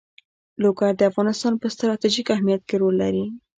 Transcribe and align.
لوگر 0.63 0.91
د 0.97 1.01
افغانستان 1.11 1.53
په 1.61 1.67
ستراتیژیک 1.75 2.27
اهمیت 2.35 2.61
کې 2.69 2.75
رول 2.81 2.95
لري. 3.03 3.25